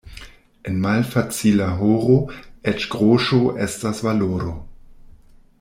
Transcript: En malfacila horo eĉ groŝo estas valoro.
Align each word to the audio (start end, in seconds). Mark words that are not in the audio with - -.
En 0.69 0.79
malfacila 0.85 1.67
horo 1.81 2.17
eĉ 2.73 2.89
groŝo 2.97 3.43
estas 3.67 4.05
valoro. 4.09 4.59